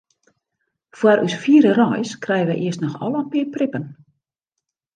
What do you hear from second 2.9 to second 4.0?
al in pear prippen.